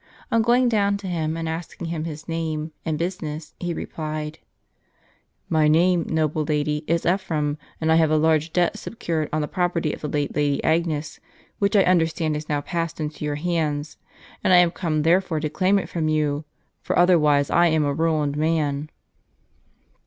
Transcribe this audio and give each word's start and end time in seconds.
On 0.31 0.41
going 0.41 0.67
down 0.67 0.97
to 0.97 1.07
him 1.07 1.37
and 1.37 1.47
asking 1.47 1.89
him 1.89 2.05
his 2.05 2.27
name 2.27 2.71
and 2.83 2.97
busi 2.99 3.21
ness, 3.21 3.53
he 3.59 3.71
replied:" 3.71 4.39
My 5.47 5.67
name, 5.67 6.07
noble 6.09 6.43
lady, 6.43 6.83
is 6.87 7.05
Ephraim; 7.05 7.59
and 7.79 7.91
I 7.91 7.97
have 7.97 8.09
a 8.09 8.17
large 8.17 8.51
debt 8.51 8.79
secured 8.79 9.29
on 9.31 9.41
the 9.41 9.47
property 9.47 9.93
of 9.93 10.01
the 10.01 10.07
late 10.09 10.35
Lady 10.35 10.59
Agnes, 10.63 11.19
which 11.59 11.75
I 11.75 11.83
understand 11.83 12.33
has 12.33 12.49
now 12.49 12.61
passed 12.61 12.99
into 12.99 13.23
your 13.23 13.35
hands; 13.35 13.97
and 14.43 14.51
I 14.51 14.57
am 14.57 14.71
come, 14.71 15.03
therefore, 15.03 15.39
to 15.39 15.51
claim 15.51 15.77
it 15.77 15.87
from 15.87 16.07
you, 16.07 16.45
for 16.81 16.97
otherwise 16.97 17.51
I 17.51 17.67
am 17.67 17.85
a 17.85 17.93
ruined 17.93 18.35
man 18.35 18.89